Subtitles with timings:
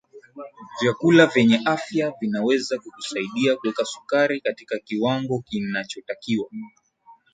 [0.81, 6.49] vyakula vyenye afya vinaweza kukusaidia kuweka sukari katika kiwango kinachotakiwa